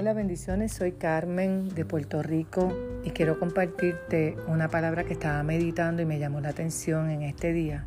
[0.00, 0.72] Hola, bendiciones.
[0.72, 2.72] Soy Carmen de Puerto Rico
[3.04, 7.52] y quiero compartirte una palabra que estaba meditando y me llamó la atención en este
[7.52, 7.84] día.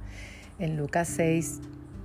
[0.60, 1.62] En Lucas 6,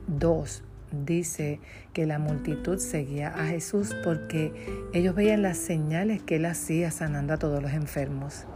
[0.07, 0.63] 2
[1.05, 1.61] dice
[1.93, 4.55] que la multitud seguía a Jesús porque
[4.95, 8.47] ellos veían las señales que él hacía sanando a todos los enfermos.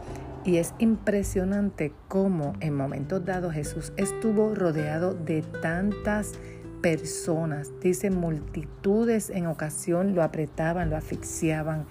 [0.45, 6.31] Y es impresionante cómo en momentos dados Jesús estuvo rodeado de tantas
[6.83, 11.85] personas, dice multitudes en ocasión lo apretaban, lo asfixiaban.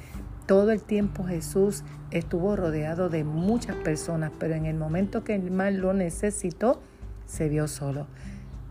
[0.47, 5.51] Todo el tiempo Jesús estuvo rodeado de muchas personas, pero en el momento que el
[5.51, 6.83] mal lo necesitó,
[7.25, 8.07] se vio solo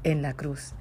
[0.04, 0.76] en la cruz.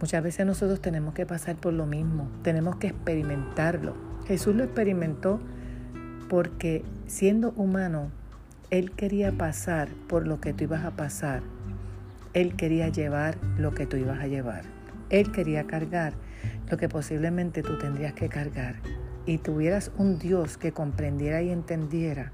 [0.00, 3.94] Muchas veces nosotros tenemos que pasar por lo mismo, tenemos que experimentarlo.
[4.26, 5.38] Jesús lo experimentó
[6.28, 8.10] porque siendo humano,
[8.70, 11.44] Él quería pasar por lo que tú ibas a pasar
[12.34, 14.62] él quería llevar lo que tú ibas a llevar.
[15.10, 16.14] Él quería cargar
[16.70, 18.76] lo que posiblemente tú tendrías que cargar.
[19.26, 22.32] Y tuvieras un Dios que comprendiera y entendiera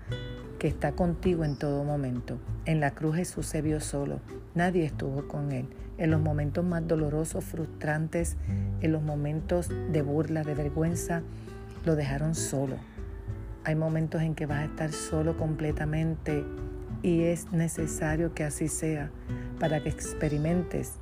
[0.58, 2.38] que está contigo en todo momento.
[2.64, 4.20] En la cruz Jesús se vio solo.
[4.54, 5.68] Nadie estuvo con Él.
[5.98, 8.36] En los momentos más dolorosos, frustrantes,
[8.80, 11.22] en los momentos de burla, de vergüenza,
[11.84, 12.76] lo dejaron solo.
[13.64, 16.44] Hay momentos en que vas a estar solo completamente
[17.02, 19.10] y es necesario que así sea
[19.58, 20.94] para que experimentes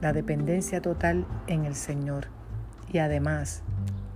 [0.00, 2.28] la dependencia total en el Señor.
[2.92, 3.62] Y además,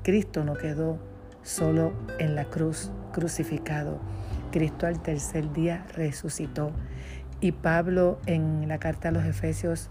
[0.03, 0.98] Cristo no quedó
[1.42, 4.01] solo en la cruz crucificado.
[4.51, 6.73] Cristo al tercer día resucitó.
[7.41, 9.91] Y Pablo en la carta a los Efesios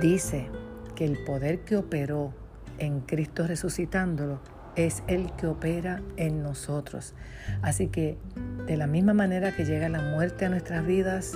[0.00, 0.48] dice
[0.94, 2.32] que el poder que operó
[2.78, 4.40] en Cristo resucitándolo
[4.76, 7.14] es el que opera en nosotros.
[7.62, 8.18] Así que
[8.66, 11.32] de la misma manera que llega la muerte a nuestras vidas,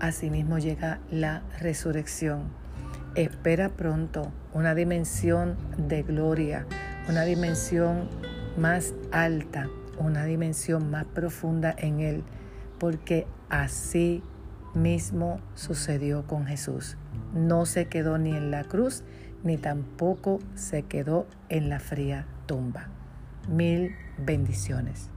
[0.00, 2.42] asimismo llega la resurrección.
[3.14, 6.66] Espera pronto una dimensión de gloria,
[7.08, 8.08] una dimensión
[8.56, 9.68] más alta,
[9.98, 12.24] una dimensión más profunda en Él,
[12.78, 14.22] porque así
[14.74, 16.96] mismo sucedió con Jesús.
[17.34, 19.04] No se quedó ni en la cruz,
[19.44, 22.88] ni tampoco se quedó en la fría tumba.
[23.48, 25.10] Mil bendiciones.